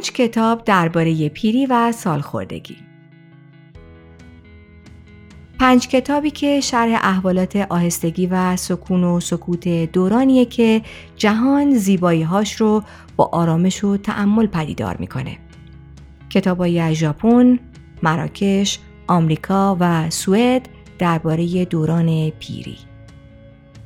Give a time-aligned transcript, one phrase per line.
[0.00, 2.76] پنج کتاب درباره پیری و سالخوردگی
[5.58, 10.82] پنج کتابی که شرح احوالات آهستگی و سکون و سکوت دورانیه که
[11.16, 12.82] جهان زیبایی هاش رو
[13.16, 15.38] با آرامش و تعمل پدیدار می‌کنه.
[16.30, 17.58] کتابایی از ژاپن،
[18.02, 22.76] مراکش، آمریکا و سوئد درباره دوران پیری.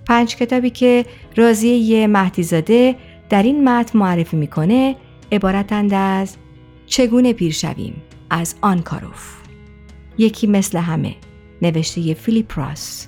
[0.06, 1.06] پنج کتابی که
[1.36, 2.96] رازیه مهدیزاده
[3.30, 4.96] در این متن معرفی می‌کنه
[5.32, 6.36] عبارتند از
[6.86, 9.36] چگونه پیر شویم از آنکاروف
[10.18, 11.14] یکی مثل همه
[11.62, 13.06] نوشته فیلیپ راس.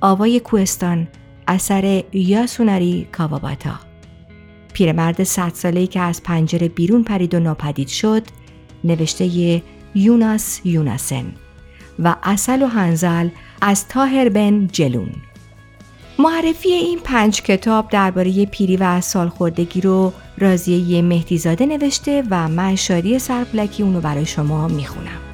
[0.00, 1.08] آوای کوهستان
[1.48, 3.80] اثر یاسوناری کاواباتا
[4.72, 8.22] پیرمرد صد ساله‌ای که از پنجره بیرون پرید و ناپدید شد
[8.84, 9.62] نوشته
[9.94, 11.32] یوناس یوناسن
[11.98, 13.28] و اصل و هنزل
[13.60, 15.10] از تاهر بن جلون.
[16.20, 23.18] معرفی این پنج کتاب درباره پیری و سالخوردگی رو رازیه مهدیزاده نوشته و من شادی
[23.18, 25.29] سرپلکی اونو برای شما می‌خونم.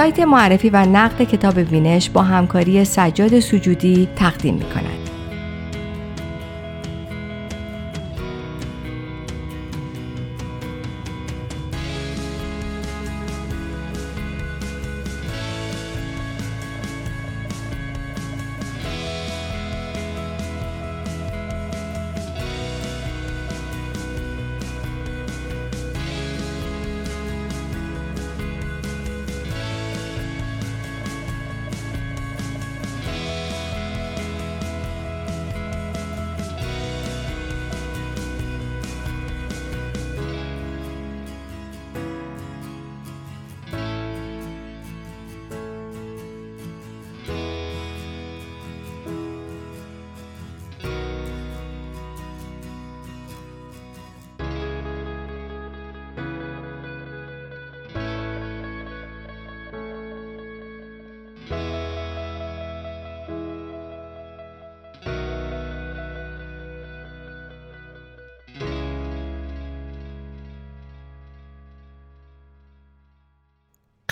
[0.00, 4.99] سایت معرفی و نقد کتاب وینش با همکاری سجاد سجودی تقدیم می کند.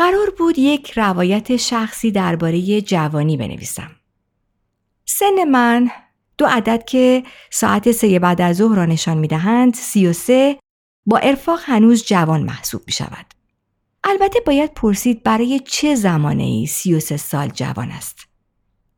[0.08, 3.90] قرار بود یک روایت شخصی درباره جوانی بنویسم.
[5.04, 5.90] سن من
[6.38, 10.58] دو عدد که ساعت سه بعد از ظهر را نشان می دهند سی و سه
[11.06, 13.26] با ارفاق هنوز جوان محسوب می شود.
[14.04, 18.18] البته باید پرسید برای چه زمانه ای سی و سه سال جوان است.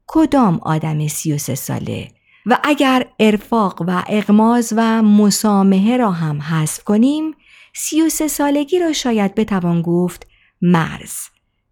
[0.07, 2.09] کدام آدم سی و سه ساله
[2.47, 7.35] و اگر ارفاق و اغماز و مسامحه را هم حذف کنیم
[7.75, 10.30] سی و سه سالگی را شاید بتوان گفت
[10.63, 11.15] مرز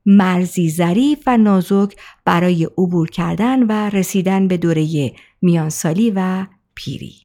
[0.06, 5.12] مرزی ظریف و نازک برای عبور کردن و رسیدن به دوره
[5.43, 7.22] میانسالی و پیری.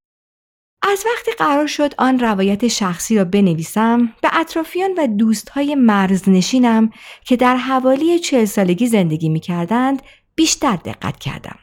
[0.82, 6.90] از وقتی قرار شد آن روایت شخصی را بنویسم به اطرافیان و دوستهای مرزنشینم
[7.26, 10.02] که در حوالی چهل سالگی زندگی می کردند
[10.36, 11.60] بیشتر دقت کردم.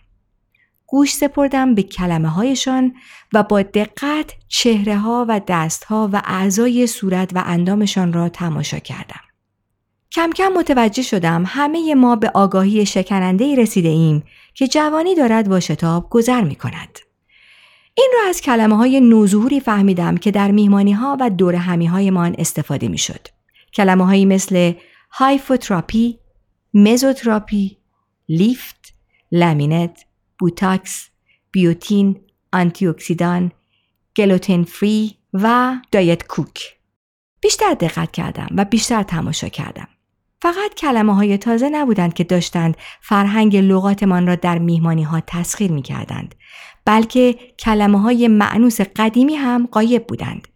[0.87, 2.95] گوش سپردم به کلمه هایشان
[3.33, 8.79] و با دقت چهره ها و دست ها و اعضای صورت و اندامشان را تماشا
[8.79, 9.30] کردم.
[10.13, 14.23] کم کم متوجه شدم همه ما به آگاهی شکننده رسیده ایم
[14.55, 16.99] که جوانی دارد با شتاب گذر می کند.
[17.95, 22.11] این را از کلمه های نوظهوری فهمیدم که در میهمانی ها و دور همی های
[22.11, 23.27] من استفاده می شد.
[23.75, 24.73] کلمه هایی مثل
[25.11, 26.19] هایفوتراپی،
[26.75, 27.77] مزوتراپی،
[28.29, 28.95] لیفت،
[29.33, 30.05] لامینت،
[30.39, 31.09] بوتاکس،
[31.51, 32.21] بیوتین،
[32.53, 33.53] آنتی اکسیدان،
[34.17, 36.63] gluten free و Diet Coke.
[37.41, 39.89] بیشتر دقت کردم و بیشتر تماشا کردم.
[40.43, 45.83] فقط کلمه های تازه نبودند که داشتند فرهنگ لغاتمان را در میهمانی ها تسخیر می
[45.83, 46.35] کردند
[46.85, 50.49] بلکه کلمه های مأنوس قدیمی هم غایب بودند.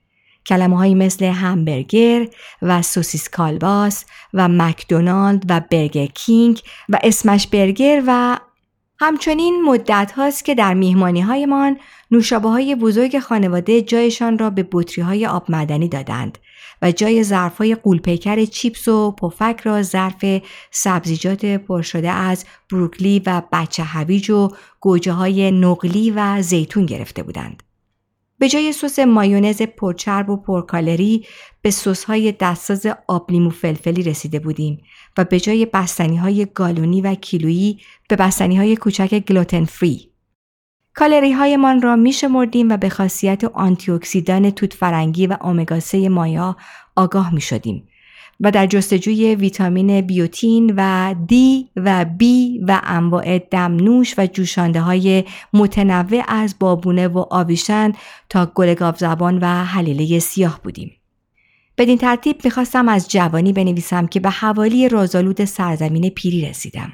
[0.46, 2.28] کلمه های مثل همبرگر
[2.62, 4.04] و سوسیس کالباس
[4.34, 8.38] و مکدونالد و برگر کینگ و اسمش برگر و
[9.00, 11.78] همچنین مدت هاست که در میهمانی هایمان
[12.10, 16.38] نوشابه های بزرگ خانواده جایشان را به بطری های آب معدنی دادند
[16.84, 20.24] و جای ظرف های قولپیکر چیپس و پفک را ظرف
[20.70, 24.48] سبزیجات پرشده از بروکلی و بچه هویج و
[24.80, 27.62] گوجه های نقلی و زیتون گرفته بودند.
[28.38, 31.26] به جای سس مایونز پرچرب و پرکالری
[31.62, 34.82] به سس های دستساز آب لیمو فلفلی رسیده بودیم
[35.18, 40.13] و به جای بستنی های گالونی و کیلویی به بستنی های کوچک gluten free.
[40.94, 46.08] کالری هایمان را می شمردیم و به خاصیت آنتی اکسیدان توت فرنگی و امگا 3
[46.08, 46.56] ماهی‌ها
[46.96, 47.88] آگاه می شدیم
[48.40, 55.24] و در جستجوی ویتامین بیوتین و دی و بی و انواع دمنوش و جوشانده های
[55.52, 57.92] متنوع از بابونه و آویشن
[58.28, 60.92] تا گل زبان و حلیله سیاه بودیم.
[61.78, 66.92] بدین ترتیب می‌خواستم از جوانی بنویسم که به حوالی رازالود سرزمین پیری رسیدم.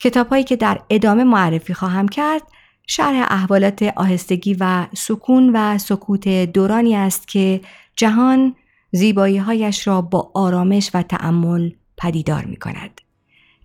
[0.00, 2.42] کتابهایی که در ادامه معرفی خواهم کرد
[2.86, 7.60] شرح احوالات آهستگی و سکون و سکوت دورانی است که
[7.96, 8.56] جهان
[8.92, 13.00] زیبایی هایش را با آرامش و تأمل پدیدار می کند.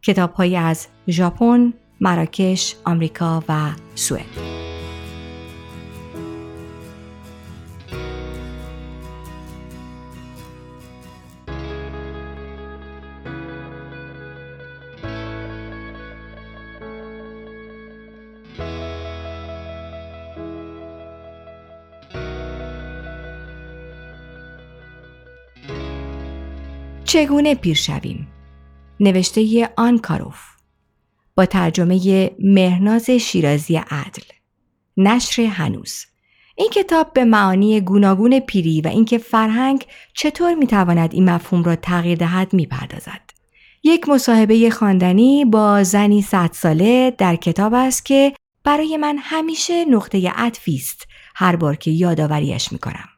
[0.01, 4.70] کتاب از ژاپن، مراکش، آمریکا و سوئد.
[27.11, 28.27] چگونه پیر شویم؟
[28.99, 30.39] نوشته آنکاروف
[31.35, 34.23] با ترجمه مهناز شیرازی عدل.
[34.97, 36.05] نشر هنوز.
[36.55, 42.17] این کتاب به معانی گوناگون پیری و اینکه فرهنگ چطور می‌تواند این مفهوم را تغییر
[42.17, 43.21] دهد می‌پردازد.
[43.83, 50.31] یک مصاحبه خواندنی با زنی صد ساله در کتاب است که برای من همیشه نقطه
[50.35, 51.07] عطفی است.
[51.35, 53.09] هر بار که یادآوریش می‌کنم.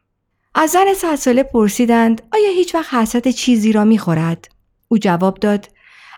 [0.56, 4.48] از زن صد ساله پرسیدند آیا هیچ وقت حسرت چیزی را می‌خورد؟
[4.88, 5.70] او جواب داد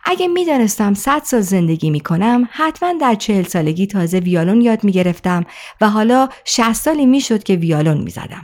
[0.06, 5.46] اگه می‌دانستم صد سال زندگی می‌کنم حتما در چهل سالگی تازه ویالون یاد می‌گرفتم
[5.82, 8.44] و حالا شهست سالی می‌شد که ویالون می‌زدم.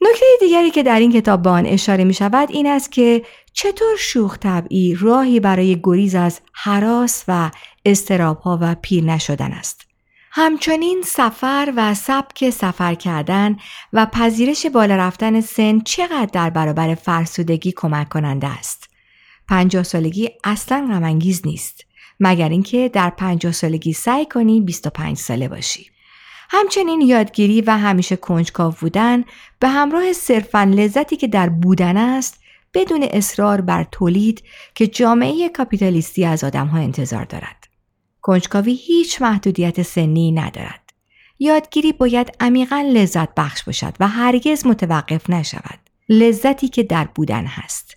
[0.00, 3.96] نکته دیگری که در این کتاب به آن اشاره می شود این است که چطور
[3.98, 7.50] شوخ طبعی راهی برای گریز از حراس و
[7.84, 9.87] استرابها و پیر نشدن است.
[10.30, 13.56] همچنین سفر و سبک سفر کردن
[13.92, 18.90] و پذیرش بالا رفتن سن چقدر در برابر فرسودگی کمک کننده است.
[19.48, 21.84] پنجاه سالگی اصلا غمانگیز نیست
[22.20, 25.90] مگر اینکه در پنجاه سالگی سعی کنی 25 ساله باشی.
[26.50, 29.24] همچنین یادگیری و همیشه کنجکاو بودن
[29.58, 32.40] به همراه صرفا لذتی که در بودن است
[32.74, 34.42] بدون اصرار بر تولید
[34.74, 37.57] که جامعه کاپیتالیستی از آدمها انتظار دارد.
[38.28, 40.92] کنجکاوی هیچ محدودیت سنی ندارد.
[41.38, 45.78] یادگیری باید عمیقا لذت بخش باشد و هرگز متوقف نشود.
[46.08, 47.96] لذتی که در بودن هست.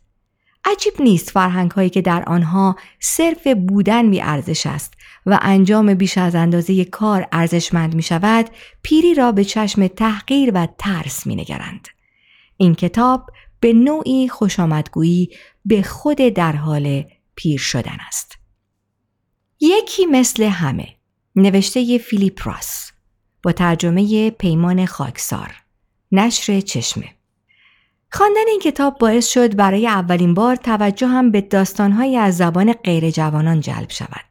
[0.66, 4.94] عجیب نیست فرهنگ هایی که در آنها صرف بودن می ارزش است
[5.26, 8.50] و انجام بیش از اندازه کار ارزشمند می شود
[8.84, 11.88] پیری را به چشم تحقیر و ترس می نگرند.
[12.58, 13.30] این کتاب
[13.60, 15.30] به نوعی خوشامدگویی
[15.66, 17.04] به خود در حال
[17.36, 18.41] پیر شدن است.
[19.62, 20.88] یکی مثل همه
[21.36, 22.92] نوشته فیلیپ راس
[23.44, 25.56] با ترجمه پیمان خاکسار
[26.12, 27.10] نشر چشمه
[28.12, 33.10] خواندن این کتاب باعث شد برای اولین بار توجه هم به داستانهایی از زبان غیر
[33.10, 34.26] جوانان جلب شود.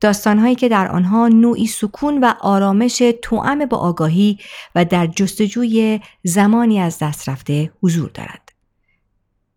[0.00, 4.38] داستانهایی که در آنها نوعی سکون و آرامش توأم با آگاهی
[4.74, 8.47] و در جستجوی زمانی از دست رفته حضور دارد.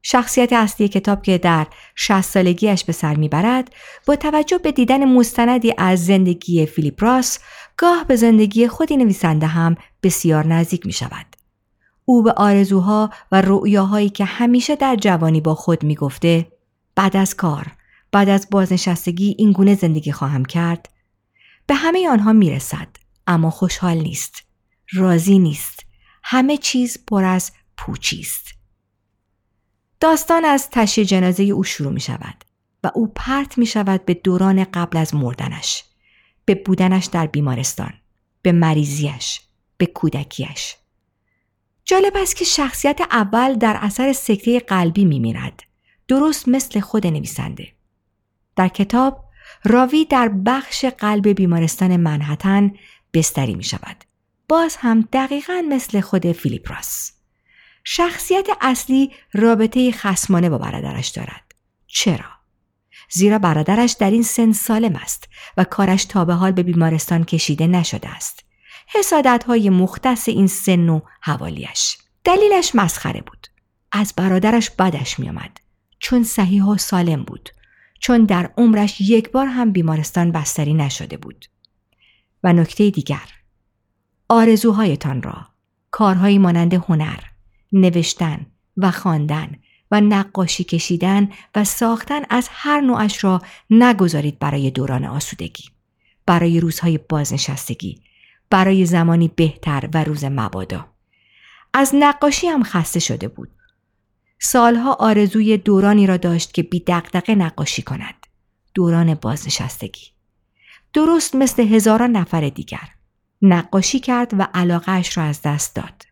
[0.01, 3.73] شخصیت اصلی کتاب که در 60 سالگیش به سر می‌برد
[4.05, 7.39] با توجه به دیدن مستندی از زندگی فیلیپ راس
[7.77, 11.25] گاه به زندگی خودی نویسنده هم بسیار نزدیک می شود.
[12.05, 16.51] او به آرزوها و رؤیاهایی که همیشه در جوانی با خود می گفته
[16.95, 17.67] بعد از کار
[18.11, 20.89] بعد از بازنشستگی این گونه زندگی خواهم کرد.
[21.67, 22.87] به همه آنها می رسد
[23.27, 24.43] اما خوشحال نیست
[24.93, 25.79] راضی نیست.
[26.23, 28.60] همه چیز پر از پوچی است.
[30.01, 32.43] داستان از تشییع جنازه او شروع می شود
[32.83, 35.83] و او پرت می شود به دوران قبل از مردنش
[36.45, 37.93] به بودنش در بیمارستان
[38.41, 39.41] به مریضیش
[39.77, 40.75] به کودکیش
[41.85, 45.63] جالب است که شخصیت اول در اثر سکته قلبی می میرد
[46.07, 47.67] درست مثل خود نویسنده.
[48.55, 49.25] در کتاب
[49.63, 52.71] راوی در بخش قلب بیمارستان منحتن
[53.13, 54.03] بستری می شود
[54.49, 57.20] باز هم دقیقا مثل خود فیلیپ راس.
[57.83, 61.55] شخصیت اصلی رابطه خسمانه با برادرش دارد.
[61.87, 62.25] چرا؟
[63.09, 67.67] زیرا برادرش در این سن سالم است و کارش تا به حال به بیمارستان کشیده
[67.67, 68.43] نشده است.
[68.87, 71.97] حسادت های مختص این سن و حوالیش.
[72.23, 73.47] دلیلش مسخره بود.
[73.91, 75.57] از برادرش بدش میآمد
[75.99, 77.49] چون صحیح و سالم بود
[77.99, 81.45] چون در عمرش یک بار هم بیمارستان بستری نشده بود.
[82.43, 83.29] و نکته دیگر
[84.29, 85.47] آرزوهایتان را
[85.91, 87.19] کارهایی مانند هنر،
[87.71, 88.45] نوشتن
[88.77, 89.55] و خواندن
[89.91, 95.63] و نقاشی کشیدن و ساختن از هر نوعش را نگذارید برای دوران آسودگی،
[96.25, 98.01] برای روزهای بازنشستگی،
[98.49, 100.87] برای زمانی بهتر و روز مبادا.
[101.73, 103.49] از نقاشی هم خسته شده بود.
[104.39, 108.27] سالها آرزوی دورانی را داشت که بی دقدقه نقاشی کند.
[108.73, 110.07] دوران بازنشستگی.
[110.93, 112.89] درست مثل هزاران نفر دیگر.
[113.41, 116.10] نقاشی کرد و علاقهش را از دست داد.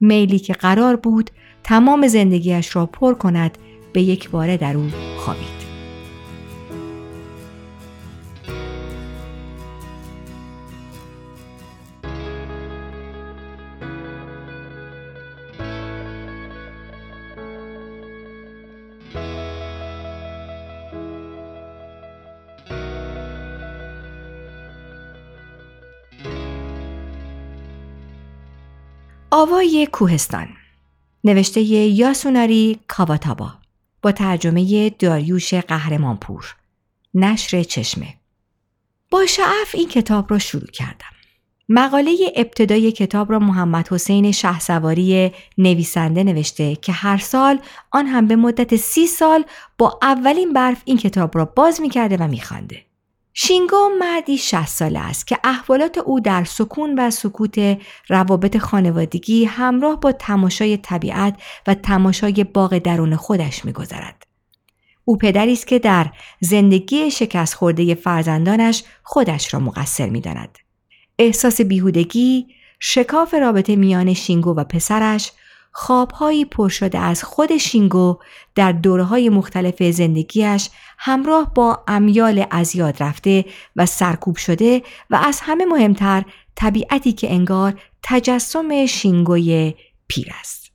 [0.00, 1.30] میلی که قرار بود
[1.64, 3.58] تمام زندگیش را پر کند
[3.92, 5.69] به یک باره در او خوابید.
[29.40, 30.48] آوای کوهستان.
[31.24, 33.52] نوشته یاسوناری کاواتابا
[34.02, 36.56] با ترجمه داریوش قهرمانپور.
[37.14, 38.14] نشر چشمه.
[39.10, 41.14] با شعف این کتاب را شروع کردم.
[41.68, 47.58] مقاله ابتدای کتاب را محمد حسین شهسواری نویسنده نوشته که هر سال
[47.90, 49.44] آن هم به مدت سی سال
[49.78, 52.89] با اولین برف این کتاب را باز می کرده و می خانده.
[53.34, 60.00] شینگو مردی 60 ساله است که احوالات او در سکون و سکوت روابط خانوادگی همراه
[60.00, 64.26] با تماشای طبیعت و تماشای باغ درون خودش میگذرد.
[65.04, 66.10] او پدری است که در
[66.40, 70.58] زندگی شکست خورده فرزندانش خودش را مقصر می‌داند.
[71.18, 72.46] احساس بیهودگی،
[72.80, 75.32] شکاف رابطه میان شینگو و پسرش،
[75.72, 78.18] خوابهایی پر شده از خود شینگو
[78.54, 83.44] در دوره های مختلف زندگیش همراه با امیال از یاد رفته
[83.76, 86.24] و سرکوب شده و از همه مهمتر
[86.54, 89.74] طبیعتی که انگار تجسم شینگوی
[90.08, 90.72] پیر است.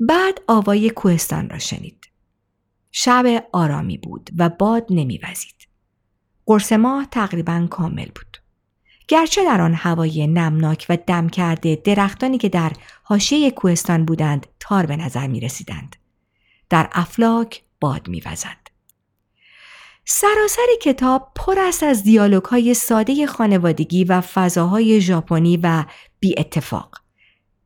[0.00, 2.06] بعد آوای کوهستان را شنید.
[2.92, 5.68] شب آرامی بود و باد نمیوزید.
[6.46, 8.41] قرص ماه تقریبا کامل بود.
[9.12, 14.86] گرچه در آن هوای نمناک و دم کرده درختانی که در حاشیه کوهستان بودند تار
[14.86, 15.96] به نظر می رسیدند.
[16.70, 18.68] در افلاک باد می وزد.
[20.04, 25.84] سراسر کتاب پر است از دیالوگ های ساده خانوادگی و فضاهای ژاپنی و
[26.20, 26.98] بی اتفاق.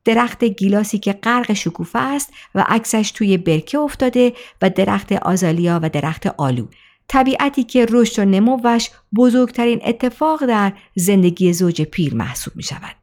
[0.05, 5.89] درخت گیلاسی که غرق شکوفه است و عکسش توی برکه افتاده و درخت آزالیا و
[5.89, 6.67] درخت آلو
[7.07, 12.95] طبیعتی که رشد و نموش بزرگترین اتفاق در زندگی زوج پیر محسوب می شود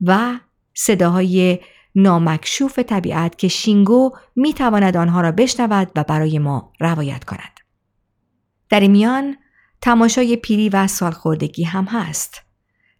[0.00, 0.38] و
[0.74, 1.58] صداهای
[1.94, 7.60] نامکشوف طبیعت که شینگو می تواند آنها را بشنود و برای ما روایت کند.
[8.70, 9.36] در این میان
[9.80, 12.42] تماشای پیری و سالخوردگی هم هست.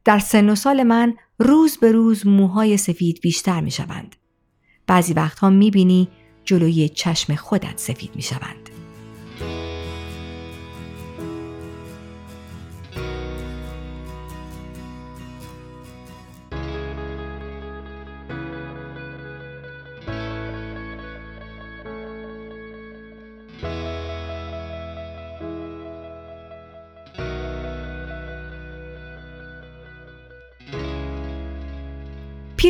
[0.04, 4.16] در سن و سال من روز به روز موهای سفید بیشتر می شوند.
[4.86, 6.08] بعضی وقتها می بینی
[6.44, 8.61] جلوی چشم خودت سفید می شوند.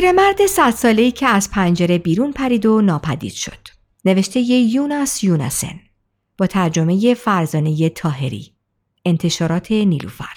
[0.03, 3.67] پیرمرد صد ساله‌ای که از پنجره بیرون پرید و ناپدید شد.
[4.05, 5.79] نوشته ی یوناس یوناسن
[6.37, 8.53] با ترجمه فرزانه تاهری
[9.05, 10.35] انتشارات نیلوفر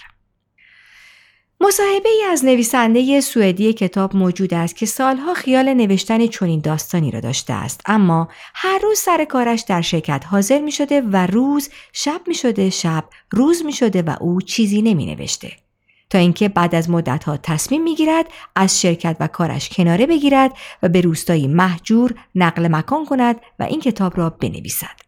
[1.60, 7.20] مصاحبه ای از نویسنده سوئدی کتاب موجود است که سالها خیال نوشتن چنین داستانی را
[7.20, 12.20] داشته است اما هر روز سر کارش در شرکت حاضر می شده و روز شب
[12.26, 15.65] می شده شب روز می شده و او چیزی نمی نوشته.
[16.10, 21.00] تا اینکه بعد از مدتها تصمیم می‌گیرد از شرکت و کارش کناره بگیرد و به
[21.00, 25.06] روستایی محجور نقل مکان کند و این کتاب را بنویسد.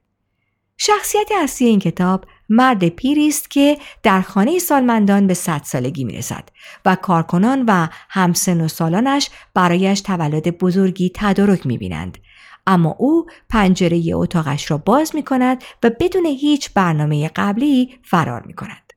[0.79, 6.49] شخصیت اصلی این کتاب مرد پیری است که در خانه سالمندان به صد سالگی می‌رسد
[6.85, 12.19] و کارکنان و همسن و سالانش برایش تولد بزرگی تدارک می‌بینند
[12.67, 18.55] اما او پنجره اتاقش را باز می کند و بدون هیچ برنامه قبلی فرار می
[18.55, 18.88] کند.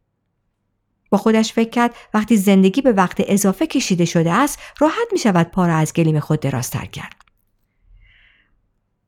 [1.12, 5.48] با خودش فکر کرد وقتی زندگی به وقت اضافه کشیده شده است راحت می شود
[5.48, 7.16] پا را از گلیم خود درازتر کرد.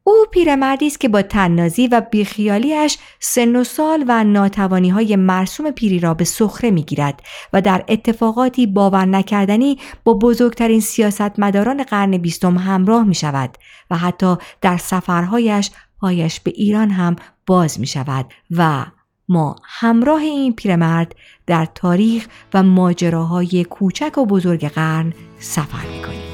[0.04, 5.72] او پیرمردی است که با تننازی و بیخیالیش سن و سال و ناتوانی های مرسوم
[5.72, 7.22] پیری را به سخره می‌گیرد
[7.54, 13.58] و در اتفاقاتی باور نکردنی با بزرگترین سیاستمداران قرن بیستم همراه می شود
[13.92, 18.86] و حتی در سفرهایش پایش به ایران هم باز می شود و
[19.30, 21.16] ما همراه این پیرمرد
[21.48, 26.33] در تاریخ و ماجراهای کوچک و بزرگ قرن سفر می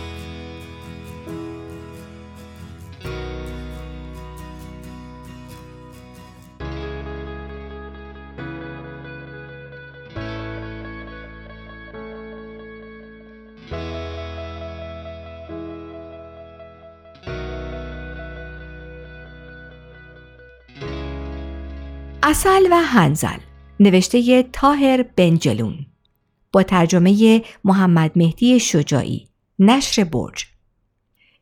[22.30, 23.38] اصل و هنزل
[23.80, 25.86] نوشته تاهر بنجلون.
[26.52, 29.28] با ترجمه محمد مهدی شجاعی
[29.60, 30.46] نشر برج.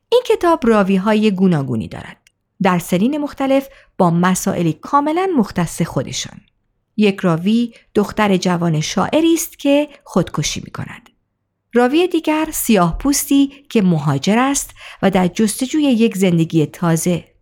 [0.10, 2.18] این کتاب راوی های گوناگونی دارد.
[2.62, 3.68] در سنین مختلف
[3.98, 6.42] با مسائلی کاملا مختص خودشان.
[6.98, 11.10] یک راوی دختر جوان شاعری است که خودکشی می کند.
[11.74, 17.37] راوی دیگر سیاه پوستی که مهاجر است و در جستجوی یک زندگی تازه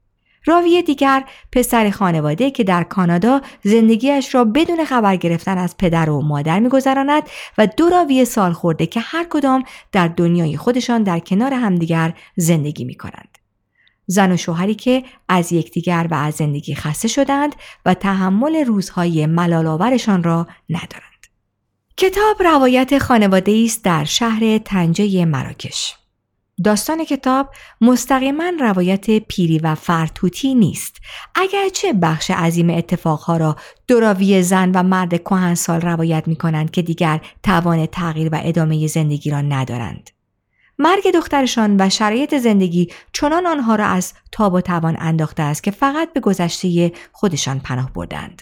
[0.46, 6.22] راوی دیگر پسر خانواده که در کانادا زندگیش را بدون خبر گرفتن از پدر و
[6.22, 7.24] مادر میگذراند
[7.58, 12.84] و دو راوی سال خورده که هر کدام در دنیای خودشان در کنار همدیگر زندگی
[12.86, 13.38] می کنند.
[14.08, 20.24] زن و شوهری که از یکدیگر و از زندگی خسته شدند و تحمل روزهای ملالآورشان
[20.24, 21.06] را ندارند.
[21.98, 25.96] کتاب روایت خانواده است در شهر تنجه مراکش.
[26.64, 27.50] داستان کتاب
[27.82, 30.98] مستقیما روایت پیری و فرتوتی نیست.
[31.36, 33.56] اگرچه بخش عظیم اتفاقها را
[33.88, 39.30] دوراوی زن و مرد کهنسال روایت می کنند که دیگر توان تغییر و ادامه زندگی
[39.30, 40.10] را ندارند.
[40.80, 45.72] مرگ دخترشان و شرایط زندگی چنان آنها را از تاب و توان انداخته است که
[45.72, 48.42] فقط به گذشته خودشان پناه بردند.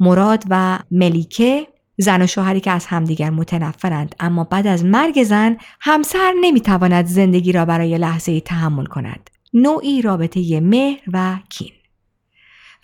[0.00, 1.66] مراد و ملیکه
[1.98, 7.52] زن و شوهری که از همدیگر متنفرند اما بعد از مرگ زن همسر نمی‌تواند زندگی
[7.52, 11.72] را برای لحظه تحمل کند نوعی رابطه مهر و کین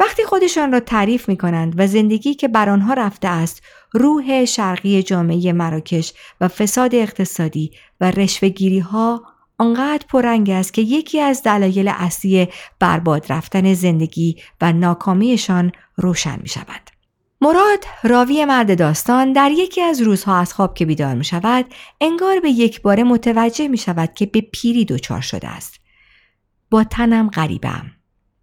[0.00, 5.02] وقتی خودشان را تعریف می کنند و زندگی که بر آنها رفته است روح شرقی
[5.02, 9.22] جامعه مراکش و فساد اقتصادی و رشوهگیری ها
[9.58, 12.48] آنقدر پررنگ است که یکی از دلایل اصلی
[12.80, 16.93] برباد رفتن زندگی و ناکامیشان روشن می شود.
[17.44, 21.66] مراد راوی مرد داستان در یکی از روزها از خواب که بیدار می شود
[22.00, 25.80] انگار به یک بار متوجه می شود که به پیری دچار شده است.
[26.70, 27.90] با تنم غریبم.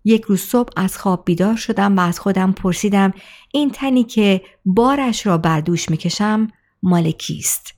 [0.04, 3.14] یک روز صبح از خواب بیدار شدم و از خودم پرسیدم
[3.54, 6.48] این تنی که بارش را بر دوش می کشم
[6.84, 7.74] مال کیست؟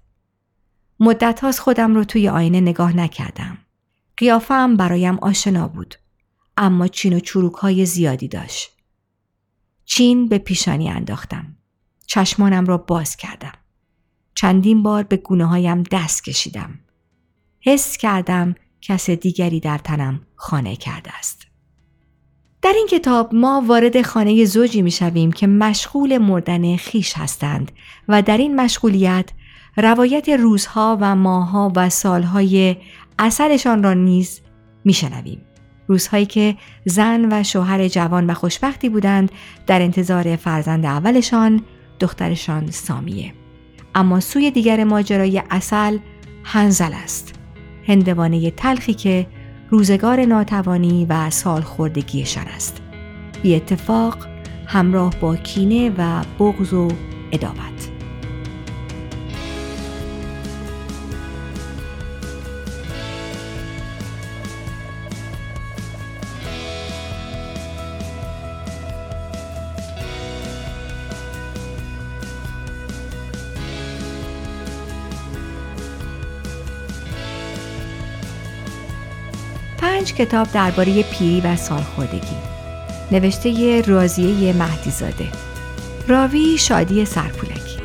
[0.99, 3.57] مدت هاست خودم رو توی آینه نگاه نکردم.
[4.17, 5.95] قیافم برایم آشنا بود.
[6.57, 8.82] اما چین و چروک های زیادی داشت.
[9.95, 11.55] چین به پیشانی انداختم.
[12.07, 13.51] چشمانم را باز کردم.
[14.35, 16.79] چندین بار به گونه هایم دست کشیدم.
[17.59, 21.41] حس کردم کس دیگری در تنم خانه کرده است.
[22.61, 27.71] در این کتاب ما وارد خانه زوجی می شویم که مشغول مردن خیش هستند
[28.07, 29.29] و در این مشغولیت
[29.77, 32.77] روایت روزها و ماهها و سالهای
[33.19, 34.41] اصلشان را نیز
[34.85, 35.41] می شنویم.
[35.87, 39.31] روزهایی که زن و شوهر جوان و خوشبختی بودند
[39.67, 41.61] در انتظار فرزند اولشان
[41.99, 43.33] دخترشان سامیه.
[43.95, 45.97] اما سوی دیگر ماجرای اصل
[46.43, 47.33] هنزل است.
[47.87, 49.27] هندوانه تلخی که
[49.69, 52.81] روزگار ناتوانی و سال خوردگیشان است.
[53.43, 54.17] بی اتفاق
[54.67, 56.87] همراه با کینه و بغض و
[57.31, 57.92] ادابت
[80.15, 82.37] کتاب درباره پیری و سالخوردگی.
[83.11, 85.27] نوشته رازیه مهدیزاده.
[86.07, 87.83] راوی شادی سرپولکی.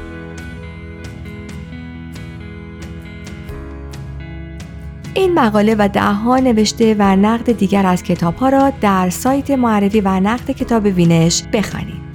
[5.14, 10.00] این مقاله و دهها نوشته و نقد دیگر از کتاب ها را در سایت معرفی
[10.00, 12.07] و نقد کتاب وینش بخوانید.